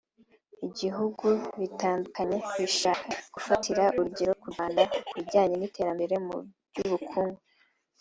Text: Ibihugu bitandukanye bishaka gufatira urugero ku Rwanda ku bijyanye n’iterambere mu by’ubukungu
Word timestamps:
Ibihugu 0.67 1.27
bitandukanye 1.59 2.37
bishaka 2.59 3.09
gufatira 3.35 3.83
urugero 3.97 4.31
ku 4.41 4.47
Rwanda 4.53 4.81
ku 5.07 5.11
bijyanye 5.17 5.55
n’iterambere 5.57 6.15
mu 6.25 6.35
by’ubukungu 6.69 7.41